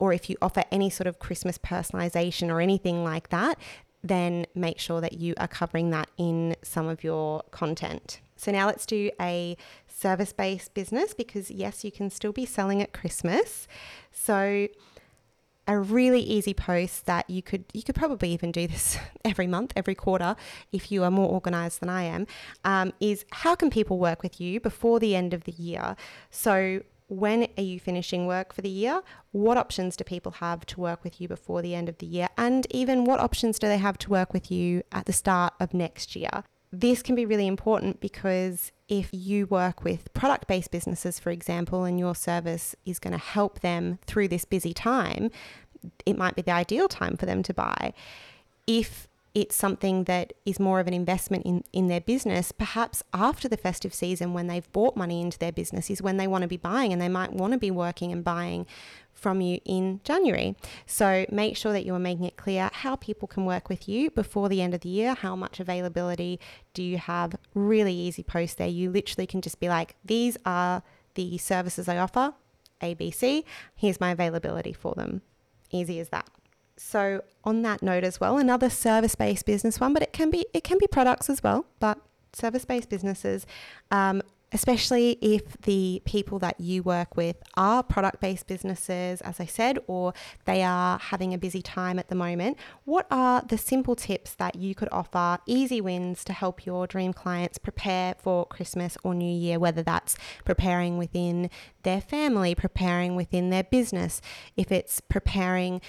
or 0.00 0.12
if 0.12 0.28
you 0.28 0.36
offer 0.42 0.64
any 0.72 0.90
sort 0.90 1.06
of 1.06 1.18
Christmas 1.18 1.58
personalization 1.58 2.50
or 2.50 2.60
anything 2.60 3.04
like 3.04 3.28
that, 3.28 3.58
then 4.02 4.46
make 4.54 4.78
sure 4.78 5.00
that 5.00 5.14
you 5.14 5.34
are 5.38 5.48
covering 5.48 5.90
that 5.90 6.08
in 6.16 6.56
some 6.62 6.88
of 6.88 7.04
your 7.04 7.42
content. 7.50 8.20
So 8.36 8.50
now 8.50 8.66
let's 8.66 8.86
do 8.86 9.10
a 9.20 9.56
service 9.86 10.32
based 10.32 10.72
business 10.72 11.12
because, 11.12 11.50
yes, 11.50 11.84
you 11.84 11.92
can 11.92 12.08
still 12.10 12.32
be 12.32 12.46
selling 12.46 12.80
at 12.80 12.92
Christmas. 12.92 13.68
So, 14.12 14.68
a 15.68 15.78
really 15.78 16.20
easy 16.20 16.52
post 16.52 17.06
that 17.06 17.30
you 17.30 17.42
could 17.42 17.64
you 17.72 17.82
could 17.82 17.94
probably 17.94 18.30
even 18.32 18.50
do 18.50 18.66
this 18.66 18.98
every 19.24 19.46
month, 19.46 19.72
every 19.76 19.94
quarter, 19.94 20.34
if 20.72 20.90
you 20.90 21.04
are 21.04 21.10
more 21.10 21.28
organized 21.28 21.80
than 21.80 21.88
I 21.88 22.04
am, 22.04 22.26
um, 22.64 22.92
is 22.98 23.24
how 23.30 23.54
can 23.54 23.70
people 23.70 23.98
work 23.98 24.22
with 24.22 24.40
you 24.40 24.58
before 24.58 24.98
the 24.98 25.14
end 25.14 25.32
of 25.32 25.44
the 25.44 25.52
year? 25.52 25.94
So 26.30 26.82
when 27.10 27.48
are 27.58 27.62
you 27.62 27.80
finishing 27.80 28.26
work 28.26 28.54
for 28.54 28.62
the 28.62 28.68
year? 28.68 29.02
What 29.32 29.58
options 29.58 29.96
do 29.96 30.04
people 30.04 30.32
have 30.32 30.64
to 30.66 30.80
work 30.80 31.02
with 31.02 31.20
you 31.20 31.26
before 31.26 31.60
the 31.60 31.74
end 31.74 31.88
of 31.88 31.98
the 31.98 32.06
year? 32.06 32.28
And 32.38 32.66
even 32.70 33.04
what 33.04 33.18
options 33.18 33.58
do 33.58 33.66
they 33.66 33.78
have 33.78 33.98
to 33.98 34.10
work 34.10 34.32
with 34.32 34.50
you 34.50 34.82
at 34.92 35.06
the 35.06 35.12
start 35.12 35.54
of 35.58 35.74
next 35.74 36.14
year? 36.14 36.44
This 36.72 37.02
can 37.02 37.16
be 37.16 37.26
really 37.26 37.48
important 37.48 38.00
because 38.00 38.70
if 38.88 39.08
you 39.12 39.46
work 39.46 39.82
with 39.82 40.12
product 40.14 40.46
based 40.46 40.70
businesses, 40.70 41.18
for 41.18 41.30
example, 41.30 41.82
and 41.82 41.98
your 41.98 42.14
service 42.14 42.76
is 42.86 43.00
going 43.00 43.12
to 43.12 43.18
help 43.18 43.58
them 43.58 43.98
through 44.06 44.28
this 44.28 44.44
busy 44.44 44.72
time, 44.72 45.32
it 46.06 46.16
might 46.16 46.36
be 46.36 46.42
the 46.42 46.52
ideal 46.52 46.86
time 46.86 47.16
for 47.16 47.26
them 47.26 47.42
to 47.42 47.52
buy. 47.52 47.92
If 48.68 49.08
it's 49.34 49.54
something 49.54 50.04
that 50.04 50.32
is 50.44 50.58
more 50.58 50.80
of 50.80 50.88
an 50.88 50.94
investment 50.94 51.46
in, 51.46 51.62
in 51.72 51.86
their 51.86 52.00
business, 52.00 52.52
perhaps 52.52 53.02
after 53.14 53.48
the 53.48 53.56
festive 53.56 53.94
season 53.94 54.34
when 54.34 54.48
they've 54.48 54.70
bought 54.72 54.96
money 54.96 55.20
into 55.20 55.38
their 55.38 55.52
business 55.52 55.88
is 55.88 56.02
when 56.02 56.16
they 56.16 56.26
want 56.26 56.42
to 56.42 56.48
be 56.48 56.56
buying 56.56 56.92
and 56.92 57.00
they 57.00 57.08
might 57.08 57.32
want 57.32 57.52
to 57.52 57.58
be 57.58 57.70
working 57.70 58.10
and 58.10 58.24
buying 58.24 58.66
from 59.12 59.40
you 59.40 59.60
in 59.64 60.00
January. 60.02 60.56
So 60.86 61.26
make 61.30 61.56
sure 61.56 61.72
that 61.72 61.84
you 61.84 61.94
are 61.94 62.00
making 62.00 62.24
it 62.24 62.36
clear 62.36 62.70
how 62.72 62.96
people 62.96 63.28
can 63.28 63.44
work 63.44 63.68
with 63.68 63.88
you 63.88 64.10
before 64.10 64.48
the 64.48 64.62
end 64.62 64.74
of 64.74 64.80
the 64.80 64.88
year. 64.88 65.14
How 65.14 65.36
much 65.36 65.60
availability 65.60 66.40
do 66.74 66.82
you 66.82 66.98
have? 66.98 67.36
Really 67.54 67.94
easy 67.94 68.22
post 68.22 68.58
there. 68.58 68.68
You 68.68 68.90
literally 68.90 69.26
can 69.26 69.42
just 69.42 69.60
be 69.60 69.68
like, 69.68 69.94
these 70.04 70.36
are 70.44 70.82
the 71.14 71.38
services 71.38 71.88
I 71.88 71.98
offer, 71.98 72.34
ABC. 72.80 73.44
Here's 73.76 74.00
my 74.00 74.10
availability 74.10 74.72
for 74.72 74.94
them. 74.94 75.22
Easy 75.70 76.00
as 76.00 76.08
that. 76.08 76.28
So 76.82 77.22
on 77.44 77.60
that 77.62 77.82
note 77.82 78.04
as 78.04 78.18
well, 78.18 78.38
another 78.38 78.70
service-based 78.70 79.44
business 79.44 79.78
one, 79.78 79.92
but 79.92 80.02
it 80.02 80.12
can 80.12 80.30
be 80.30 80.46
it 80.54 80.64
can 80.64 80.78
be 80.78 80.86
products 80.86 81.28
as 81.28 81.42
well, 81.42 81.66
but 81.78 81.98
service-based 82.32 82.88
businesses 82.88 83.46
um, 83.90 84.22
especially 84.52 85.12
if 85.20 85.56
the 85.62 86.02
people 86.04 86.38
that 86.40 86.58
you 86.58 86.82
work 86.82 87.16
with 87.16 87.36
are 87.56 87.82
product 87.82 88.20
based 88.20 88.46
businesses, 88.46 89.20
as 89.20 89.38
I 89.38 89.46
said, 89.46 89.78
or 89.86 90.12
they 90.44 90.62
are 90.62 90.98
having 90.98 91.32
a 91.32 91.38
busy 91.38 91.62
time 91.62 91.98
at 91.98 92.08
the 92.08 92.14
moment, 92.14 92.58
what 92.84 93.06
are 93.10 93.42
the 93.42 93.58
simple 93.58 93.94
tips 93.94 94.34
that 94.34 94.56
you 94.56 94.74
could 94.74 94.88
offer, 94.90 95.38
easy 95.46 95.80
wins 95.80 96.24
to 96.24 96.32
help 96.32 96.66
your 96.66 96.86
dream 96.86 97.12
clients 97.12 97.58
prepare 97.58 98.14
for 98.18 98.46
Christmas 98.46 98.96
or 99.04 99.14
New 99.14 99.32
Year, 99.32 99.58
whether 99.58 99.82
that's 99.82 100.16
preparing 100.44 100.98
within 100.98 101.50
their 101.82 102.00
family, 102.00 102.54
preparing 102.54 103.14
within 103.14 103.50
their 103.50 103.64
business, 103.64 104.20
if 104.56 104.72
it's 104.72 105.00
preparing 105.00 105.80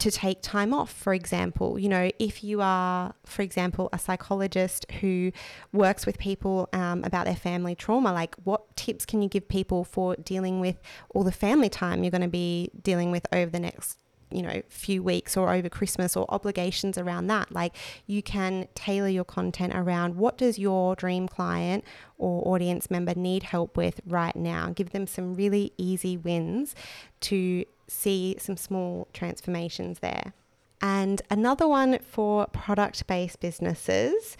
to 0.00 0.10
take 0.10 0.42
time 0.42 0.74
off, 0.74 0.90
for 0.92 1.14
example. 1.14 1.78
You 1.78 1.88
know, 1.88 2.10
if 2.18 2.42
you 2.42 2.60
are, 2.60 3.14
for 3.24 3.42
example, 3.42 3.88
a 3.92 3.98
psychologist 3.98 4.90
who 5.00 5.32
works 5.72 6.06
with 6.06 6.18
people 6.18 6.68
um, 6.72 7.04
about 7.04 7.26
their 7.26 7.36
family 7.36 7.74
trauma, 7.74 8.12
like 8.12 8.34
what 8.44 8.76
tips 8.76 9.06
can 9.06 9.22
you 9.22 9.28
give 9.28 9.48
people 9.48 9.84
for 9.84 10.16
dealing 10.16 10.60
with 10.60 10.80
all 11.14 11.22
the 11.22 11.32
family 11.32 11.68
time 11.68 12.02
you're 12.02 12.10
going 12.10 12.20
to 12.22 12.28
be 12.28 12.70
dealing 12.82 13.10
with 13.10 13.26
over 13.32 13.50
the 13.50 13.60
next 13.60 13.98
you 14.30 14.42
know 14.42 14.62
few 14.68 15.02
weeks 15.02 15.36
or 15.36 15.52
over 15.52 15.68
christmas 15.68 16.16
or 16.16 16.24
obligations 16.28 16.96
around 16.96 17.26
that 17.26 17.50
like 17.52 17.74
you 18.06 18.22
can 18.22 18.68
tailor 18.74 19.08
your 19.08 19.24
content 19.24 19.74
around 19.74 20.16
what 20.16 20.38
does 20.38 20.58
your 20.58 20.94
dream 20.94 21.26
client 21.26 21.84
or 22.18 22.46
audience 22.46 22.90
member 22.90 23.14
need 23.14 23.42
help 23.42 23.76
with 23.76 24.00
right 24.06 24.36
now 24.36 24.70
give 24.74 24.90
them 24.90 25.06
some 25.06 25.34
really 25.34 25.72
easy 25.78 26.16
wins 26.16 26.74
to 27.20 27.64
see 27.90 28.36
some 28.38 28.56
small 28.56 29.08
transformations 29.12 29.98
there. 29.98 30.32
And 30.80 31.20
another 31.30 31.68
one 31.68 31.98
for 31.98 32.46
product 32.46 33.06
based 33.06 33.40
businesses. 33.40 34.36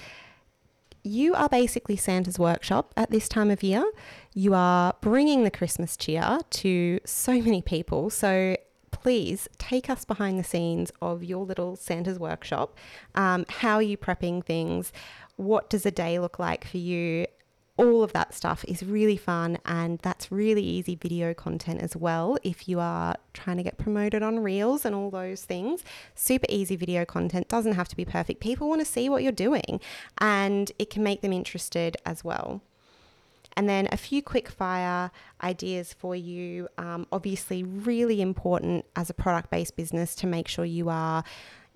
You 1.03 1.35
are 1.35 1.49
basically 1.49 1.97
Santa's 1.97 2.39
workshop 2.39 2.93
at 2.97 3.11
this 3.11 3.29
time 3.29 3.51
of 3.51 3.63
year. 3.63 3.85
You 4.35 4.55
are 4.55 4.95
bringing 5.01 5.45
the 5.45 5.51
Christmas 5.51 5.97
cheer 5.97 6.41
to 6.51 7.01
so 7.05 7.41
many 7.41 7.63
people. 7.63 8.11
So 8.11 8.57
please 9.01 9.49
take 9.59 9.89
us 9.89 10.05
behind 10.05 10.39
the 10.39 10.45
scenes 10.45 10.93
of 11.01 11.25
your 11.25 11.45
little 11.45 11.77
Santa's 11.77 12.19
workshop. 12.19 12.77
Um, 13.15 13.47
how 13.49 13.77
are 13.77 13.83
you 13.83 13.97
prepping 13.97 14.45
things? 14.45 14.93
What 15.37 15.71
does 15.71 15.87
a 15.87 15.91
day 15.91 16.19
look 16.19 16.39
like 16.39 16.67
for 16.67 16.79
you? 16.79 17.27
all 17.81 18.03
of 18.03 18.13
that 18.13 18.35
stuff 18.35 18.63
is 18.69 18.83
really 18.83 19.17
fun 19.17 19.57
and 19.65 19.99
that's 20.01 20.31
really 20.31 20.63
easy 20.63 20.95
video 20.95 21.33
content 21.33 21.81
as 21.81 21.97
well 21.97 22.37
if 22.43 22.69
you 22.69 22.79
are 22.79 23.15
trying 23.33 23.57
to 23.57 23.63
get 23.63 23.79
promoted 23.79 24.23
on 24.23 24.39
reels 24.39 24.85
and 24.85 24.95
all 24.95 25.11
those 25.11 25.45
things 25.45 25.83
super 26.15 26.45
easy 26.51 26.77
video 26.77 27.07
content 27.07 27.49
doesn't 27.49 27.73
have 27.73 27.89
to 27.89 27.97
be 27.97 28.05
perfect 28.05 28.39
people 28.39 28.69
want 28.69 28.83
to 28.83 28.85
see 28.85 29.09
what 29.09 29.23
you're 29.23 29.33
doing 29.33 29.81
and 30.19 30.73
it 30.79 30.91
can 30.91 31.03
make 31.03 31.23
them 31.23 31.33
interested 31.33 31.97
as 32.05 32.23
well 32.23 32.61
and 33.57 33.69
then 33.69 33.89
a 33.93 33.97
few 33.97 34.23
quick 34.23 34.49
fire 34.49 35.11
ideas 35.43 35.93
for 35.93 36.15
you. 36.15 36.69
Um, 36.79 37.07
obviously, 37.13 37.63
really 37.63 38.21
important 38.21 38.85
as 38.97 39.11
a 39.11 39.15
product 39.15 39.51
based 39.51 39.77
business 39.77 40.15
to 40.17 40.27
make 40.27 40.49
sure 40.49 40.65
you 40.65 40.89
are 40.89 41.25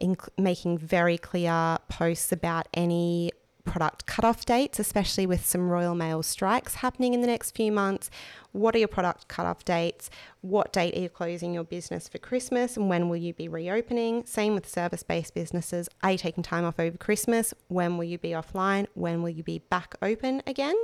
inc- 0.01 0.29
making 0.39 0.79
very 0.79 1.19
clear 1.19 1.79
posts 1.89 2.33
about 2.33 2.69
any 2.75 3.33
product 3.65 4.07
cutoff 4.07 4.45
dates, 4.45 4.79
especially 4.79 5.27
with 5.27 5.45
some 5.45 5.69
Royal 5.71 5.95
Mail 5.95 6.23
strikes 6.23 6.77
happening 6.77 7.15
in 7.15 7.23
the 7.23 7.27
next 7.27 7.53
few 7.53 7.73
months. 7.73 8.11
What 8.53 8.75
are 8.75 8.79
your 8.79 8.89
product 8.89 9.27
cutoff 9.29 9.65
dates? 9.65 10.11
What 10.43 10.73
date 10.73 10.97
are 10.97 11.01
you 11.01 11.09
closing 11.09 11.55
your 11.55 11.65
business 11.65 12.07
for 12.07 12.19
Christmas? 12.19 12.77
And 12.77 12.89
when 12.89 13.09
will 13.09 13.17
you 13.17 13.33
be 13.33 13.49
reopening? 13.49 14.27
Same 14.27 14.55
with 14.55 14.69
service 14.69 15.03
based 15.03 15.35
businesses. 15.35 15.89
Are 16.03 16.13
you 16.13 16.19
taking 16.19 16.43
time 16.43 16.65
off 16.65 16.79
over 16.79 16.97
Christmas? 16.97 17.55
When 17.69 17.97
will 17.97 18.05
you 18.05 18.19
be 18.19 18.31
offline? 18.31 18.87
When 18.95 19.23
will 19.23 19.31
you 19.31 19.43
be 19.43 19.59
back 19.59 19.95
open 20.03 20.43
again? 20.47 20.77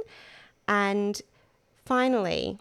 And 0.71 1.21
finally, 1.85 2.59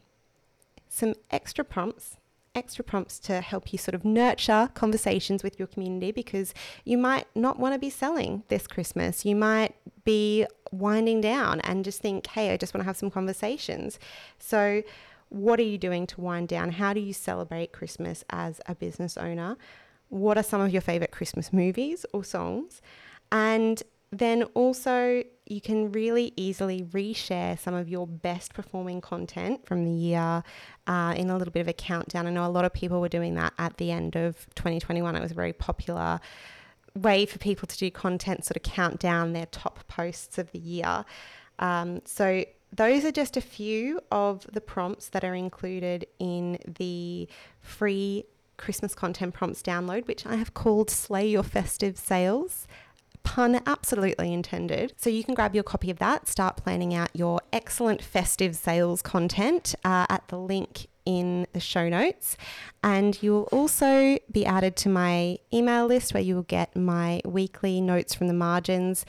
some 0.89 1.13
extra 1.31 1.63
prompts 1.63 2.17
extra 2.55 2.83
prompts 2.83 3.19
to 3.19 3.41
help 3.41 3.71
you 3.71 3.77
sort 3.77 3.95
of 3.95 4.03
nurture 4.03 4.69
conversations 4.73 5.43
with 5.43 5.57
your 5.59 5.67
community 5.67 6.11
because 6.11 6.53
you 6.83 6.97
might 6.97 7.27
not 7.35 7.59
want 7.59 7.73
to 7.73 7.79
be 7.79 7.89
selling 7.89 8.43
this 8.47 8.67
Christmas. 8.67 9.23
You 9.23 9.35
might 9.35 9.75
be 10.03 10.45
winding 10.71 11.21
down 11.21 11.61
and 11.61 11.85
just 11.85 12.01
think, 12.01 12.27
hey, 12.27 12.51
I 12.51 12.57
just 12.57 12.73
want 12.73 12.81
to 12.81 12.85
have 12.85 12.97
some 12.97 13.11
conversations. 13.11 13.99
So, 14.39 14.83
what 15.29 15.59
are 15.59 15.63
you 15.63 15.77
doing 15.77 16.07
to 16.07 16.21
wind 16.21 16.47
down? 16.47 16.71
How 16.71 16.91
do 16.91 16.99
you 16.99 17.13
celebrate 17.13 17.71
Christmas 17.71 18.25
as 18.31 18.59
a 18.65 18.73
business 18.73 19.15
owner? 19.15 19.57
What 20.09 20.39
are 20.39 20.43
some 20.43 20.59
of 20.59 20.71
your 20.71 20.81
favorite 20.81 21.11
Christmas 21.11 21.53
movies 21.53 22.03
or 22.13 22.23
songs? 22.23 22.81
And 23.31 23.83
then 24.11 24.43
also, 24.55 25.23
you 25.49 25.59
can 25.59 25.91
really 25.91 26.31
easily 26.35 26.83
reshare 26.83 27.57
some 27.59 27.73
of 27.73 27.89
your 27.89 28.05
best 28.05 28.53
performing 28.53 29.01
content 29.01 29.65
from 29.65 29.83
the 29.83 29.91
year 29.91 30.43
uh, 30.85 31.13
in 31.17 31.31
a 31.31 31.37
little 31.37 31.51
bit 31.51 31.61
of 31.61 31.67
a 31.67 31.73
countdown. 31.73 32.27
I 32.27 32.29
know 32.29 32.45
a 32.45 32.47
lot 32.47 32.65
of 32.65 32.71
people 32.73 33.01
were 33.01 33.09
doing 33.09 33.33
that 33.35 33.53
at 33.57 33.77
the 33.77 33.91
end 33.91 34.15
of 34.15 34.47
2021. 34.53 35.15
It 35.15 35.19
was 35.19 35.31
a 35.31 35.35
very 35.35 35.53
popular 35.53 36.19
way 36.95 37.25
for 37.25 37.39
people 37.39 37.67
to 37.67 37.77
do 37.77 37.89
content, 37.89 38.45
sort 38.45 38.57
of 38.57 38.63
count 38.63 38.99
down 38.99 39.33
their 39.33 39.47
top 39.47 39.87
posts 39.87 40.37
of 40.37 40.51
the 40.51 40.59
year. 40.59 41.03
Um, 41.57 42.01
so, 42.05 42.45
those 42.71 43.03
are 43.03 43.11
just 43.11 43.35
a 43.35 43.41
few 43.41 43.99
of 44.11 44.45
the 44.53 44.61
prompts 44.61 45.09
that 45.09 45.23
are 45.23 45.33
included 45.33 46.05
in 46.19 46.59
the 46.77 47.27
free 47.61 48.25
Christmas 48.57 48.93
content 48.93 49.33
prompts 49.33 49.63
download, 49.63 50.05
which 50.05 50.23
I 50.27 50.35
have 50.35 50.53
called 50.53 50.91
Slay 50.91 51.27
Your 51.27 51.41
Festive 51.41 51.97
Sales 51.97 52.67
pun 53.23 53.61
absolutely 53.65 54.33
intended. 54.33 54.93
So 54.97 55.09
you 55.09 55.23
can 55.23 55.33
grab 55.33 55.53
your 55.53 55.63
copy 55.63 55.91
of 55.91 55.99
that, 55.99 56.27
start 56.27 56.57
planning 56.57 56.93
out 56.93 57.09
your 57.13 57.41
excellent 57.53 58.01
festive 58.01 58.55
sales 58.55 59.01
content 59.01 59.75
uh, 59.83 60.05
at 60.09 60.27
the 60.27 60.37
link 60.37 60.87
in 61.05 61.47
the 61.53 61.59
show 61.59 61.89
notes. 61.89 62.37
And 62.83 63.21
you 63.21 63.31
will 63.31 63.49
also 63.51 64.17
be 64.31 64.45
added 64.45 64.75
to 64.77 64.89
my 64.89 65.37
email 65.53 65.85
list 65.85 66.13
where 66.13 66.23
you 66.23 66.35
will 66.35 66.43
get 66.43 66.75
my 66.75 67.21
weekly 67.25 67.81
notes 67.81 68.13
from 68.13 68.27
the 68.27 68.33
margins 68.33 69.05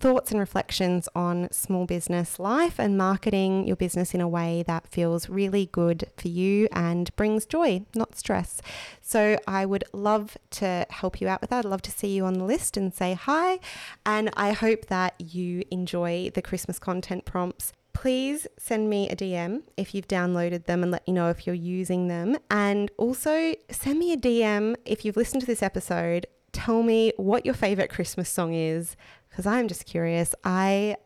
thoughts 0.00 0.30
and 0.30 0.40
reflections 0.40 1.08
on 1.14 1.46
small 1.52 1.84
business 1.84 2.38
life 2.38 2.78
and 2.78 2.96
marketing 2.96 3.66
your 3.66 3.76
business 3.76 4.14
in 4.14 4.20
a 4.20 4.28
way 4.28 4.64
that 4.66 4.88
feels 4.88 5.28
really 5.28 5.66
good 5.66 6.08
for 6.16 6.28
you 6.28 6.68
and 6.72 7.14
brings 7.16 7.44
joy, 7.44 7.84
not 7.94 8.16
stress. 8.16 8.62
So 9.02 9.38
I 9.46 9.66
would 9.66 9.84
love 9.92 10.38
to 10.52 10.86
help 10.88 11.20
you 11.20 11.28
out 11.28 11.42
with 11.42 11.50
that. 11.50 11.66
I'd 11.66 11.70
love 11.70 11.82
to 11.82 11.90
see 11.90 12.08
you 12.08 12.24
on 12.24 12.34
the 12.34 12.44
list 12.44 12.78
and 12.78 12.94
say 12.94 13.12
hi. 13.12 13.60
And 14.06 14.30
I 14.36 14.52
hope 14.52 14.86
that 14.86 15.14
you 15.20 15.64
enjoy 15.70 16.30
the 16.34 16.42
Christmas 16.42 16.78
content 16.78 17.26
prompts 17.26 17.72
please 17.92 18.46
send 18.56 18.88
me 18.88 19.10
a 19.10 19.16
DM 19.16 19.62
if 19.76 19.94
you've 19.94 20.08
downloaded 20.08 20.64
them 20.64 20.82
and 20.82 20.90
let 20.90 21.06
me 21.06 21.12
know 21.12 21.28
if 21.28 21.46
you're 21.46 21.54
using 21.54 22.08
them. 22.08 22.38
And 22.50 22.90
also 22.96 23.54
send 23.68 23.98
me 23.98 24.12
a 24.12 24.16
DM 24.16 24.76
if 24.86 25.04
you've 25.04 25.18
listened 25.18 25.42
to 25.42 25.46
this 25.46 25.62
episode. 25.62 26.26
Tell 26.52 26.82
me 26.82 27.12
what 27.16 27.44
your 27.44 27.54
favorite 27.54 27.90
Christmas 27.90 28.28
song 28.28 28.54
is 28.54 28.96
because 29.40 29.50
I'm 29.50 29.68
just 29.68 29.86
curious. 29.86 30.34
I 30.44 30.96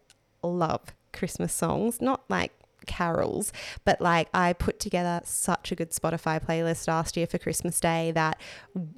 love 0.43 0.81
Christmas 1.13 1.53
songs, 1.53 2.01
not 2.01 2.25
like 2.29 2.51
carols, 2.85 3.53
but 3.85 4.01
like 4.01 4.29
I 4.35 4.55
put 4.55 4.81
together 4.81 5.21
such 5.25 5.71
a 5.71 5.77
good 5.77 5.93
Spotify 5.93 6.45
playlist 6.45 6.89
last 6.89 7.17
year 7.17 7.29
for 7.29 7.39
Christmas 7.39 7.79
Day 7.79 8.11
that 8.11 8.41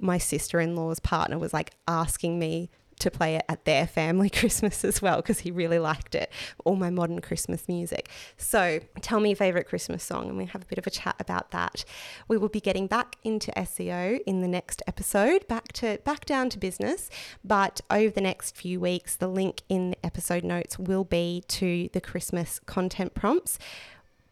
my 0.00 0.16
sister 0.16 0.59
in 0.59 0.75
law's 0.75 1.00
partner 1.00 1.38
was 1.38 1.52
like 1.52 1.73
asking 1.87 2.38
me 2.38 2.71
to 2.99 3.11
play 3.11 3.37
it 3.37 3.45
at 3.49 3.65
their 3.65 3.87
family 3.87 4.31
Christmas 4.37 4.85
as 4.85 5.03
well 5.03 5.17
because 5.17 5.41
he 5.41 5.50
really 5.50 5.79
liked 5.79 6.15
it. 6.15 6.31
All 6.65 6.76
my 6.76 6.91
modern 6.91 7.21
Christmas 7.21 7.69
music. 7.69 8.09
So 8.37 8.81
tell 9.00 9.21
me 9.21 9.31
your 9.31 9.37
favorite 9.37 9.67
Christmas 9.67 10.03
song 10.03 10.29
and 10.29 10.37
we 10.37 10.47
have 10.47 10.62
a 10.62 10.67
bit 10.67 10.79
of 10.79 10.87
a 10.87 10.91
chat 10.91 11.17
about 11.19 11.50
that. 11.50 11.85
We 12.29 12.37
will 12.37 12.49
be 12.49 12.61
getting 12.61 12.87
back 12.87 13.17
into 13.25 13.53
SEO 13.53 14.21
in 14.26 14.41
the 14.41 14.49
next 14.49 14.83
episode, 14.87 15.47
back 15.49 15.73
to 15.75 15.99
back 16.05 16.25
down 16.25 16.50
to 16.50 16.59
business. 16.59 17.11
But 17.45 17.81
over 17.91 18.11
the 18.11 18.21
next 18.21 18.57
few 18.57 18.81
weeks, 18.81 19.17
the 19.17 19.29
link 19.29 19.62
in 19.69 19.91
the 19.91 20.07
episode 20.07 20.45
notes 20.45 20.79
will 20.79 21.05
be 21.05 21.43
to 21.49 21.88
the 21.93 22.00
Christmas 22.00 22.59
content 22.61 23.15
prompts 23.15 23.59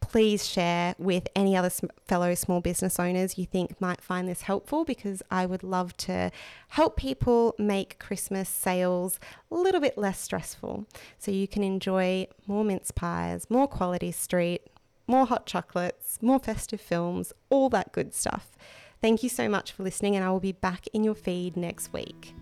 please 0.08 0.46
share 0.46 0.94
with 0.98 1.28
any 1.34 1.56
other 1.56 1.70
fellow 2.06 2.34
small 2.34 2.60
business 2.60 2.98
owners 2.98 3.38
you 3.38 3.46
think 3.46 3.80
might 3.80 4.00
find 4.00 4.28
this 4.28 4.42
helpful 4.42 4.84
because 4.84 5.22
I 5.30 5.46
would 5.46 5.62
love 5.62 5.96
to 5.98 6.30
help 6.68 6.96
people 6.96 7.54
make 7.58 7.98
Christmas 7.98 8.48
sales 8.48 9.18
a 9.50 9.54
little 9.54 9.80
bit 9.80 9.98
less 9.98 10.20
stressful 10.20 10.86
so 11.18 11.30
you 11.30 11.48
can 11.48 11.62
enjoy 11.62 12.26
more 12.46 12.64
mince 12.64 12.90
pies, 12.90 13.46
more 13.48 13.66
quality 13.66 14.12
street, 14.12 14.62
more 15.06 15.26
hot 15.26 15.46
chocolates, 15.46 16.18
more 16.22 16.38
festive 16.38 16.80
films, 16.80 17.32
all 17.50 17.68
that 17.70 17.92
good 17.92 18.14
stuff. 18.14 18.56
Thank 19.00 19.22
you 19.22 19.28
so 19.28 19.48
much 19.48 19.72
for 19.72 19.82
listening, 19.82 20.16
and 20.16 20.24
I 20.24 20.30
will 20.30 20.40
be 20.40 20.52
back 20.52 20.86
in 20.94 21.04
your 21.04 21.14
feed 21.14 21.56
next 21.56 21.92
week. 21.92 22.34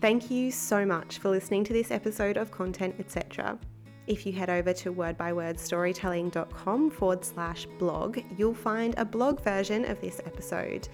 Thank 0.00 0.30
you 0.30 0.50
so 0.50 0.86
much 0.86 1.18
for 1.18 1.30
listening 1.30 1.64
to 1.64 1.72
this 1.72 1.90
episode 1.90 2.36
of 2.36 2.50
Content 2.50 2.94
Etc. 2.98 3.58
If 4.06 4.26
you 4.26 4.32
head 4.32 4.50
over 4.50 4.74
to 4.74 4.92
wordbywordstorytelling.com 4.92 6.90
forward 6.90 7.24
slash 7.24 7.64
blog, 7.78 8.18
you'll 8.36 8.52
find 8.52 8.94
a 8.98 9.04
blog 9.04 9.40
version 9.42 9.86
of 9.86 9.98
this 10.00 10.20
episode. 10.26 10.88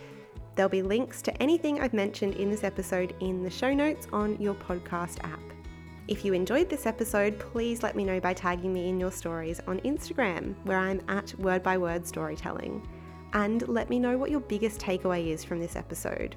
There'll 0.54 0.68
be 0.70 0.82
links 0.82 1.20
to 1.22 1.42
anything 1.42 1.80
I've 1.80 1.92
mentioned 1.92 2.34
in 2.34 2.50
this 2.50 2.62
episode 2.62 3.16
in 3.20 3.42
the 3.42 3.50
show 3.50 3.74
notes 3.74 4.06
on 4.12 4.40
your 4.40 4.54
podcast 4.54 5.24
app. 5.24 5.40
If 6.06 6.24
you 6.24 6.34
enjoyed 6.34 6.68
this 6.68 6.86
episode, 6.86 7.38
please 7.40 7.82
let 7.82 7.96
me 7.96 8.04
know 8.04 8.20
by 8.20 8.32
tagging 8.32 8.72
me 8.72 8.88
in 8.88 9.00
your 9.00 9.10
stories 9.10 9.60
on 9.66 9.80
Instagram, 9.80 10.54
where 10.64 10.78
I'm 10.78 11.02
at 11.08 11.34
Word 11.38 11.64
by 11.64 11.78
Word 11.78 12.06
Storytelling. 12.06 12.86
And 13.32 13.66
let 13.68 13.90
me 13.90 13.98
know 13.98 14.18
what 14.18 14.30
your 14.30 14.40
biggest 14.40 14.80
takeaway 14.80 15.28
is 15.28 15.44
from 15.44 15.58
this 15.58 15.76
episode. 15.76 16.36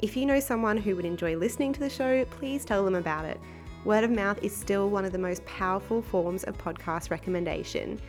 If 0.00 0.16
you 0.16 0.24
know 0.24 0.40
someone 0.40 0.76
who 0.76 0.96
would 0.96 1.04
enjoy 1.04 1.36
listening 1.36 1.72
to 1.74 1.80
the 1.80 1.90
show, 1.90 2.24
please 2.26 2.64
tell 2.64 2.84
them 2.84 2.94
about 2.94 3.24
it. 3.26 3.40
Word 3.84 4.02
of 4.02 4.10
mouth 4.10 4.42
is 4.42 4.56
still 4.56 4.88
one 4.88 5.04
of 5.04 5.12
the 5.12 5.18
most 5.18 5.44
powerful 5.44 6.00
forms 6.00 6.44
of 6.44 6.56
podcast 6.56 7.10
recommendation. 7.10 8.00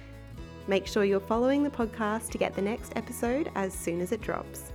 Make 0.68 0.88
sure 0.88 1.04
you're 1.04 1.20
following 1.20 1.64
the 1.64 1.70
podcast 1.70 2.30
to 2.30 2.38
get 2.38 2.54
the 2.54 2.62
next 2.62 2.94
episode 2.96 3.52
as 3.56 3.74
soon 3.74 4.00
as 4.00 4.14
it 4.14 4.22
drops. 4.22 4.72